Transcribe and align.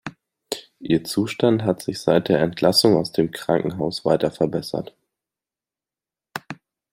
Ihr 0.79 1.03
Zustand 1.03 1.61
hat 1.61 1.83
sich 1.83 2.01
seit 2.01 2.27
der 2.27 2.39
Entlassung 2.39 2.95
aus 2.97 3.11
dem 3.11 3.29
Krankenhaus 3.29 4.03
weiter 4.03 4.31
verbessert. 4.31 4.95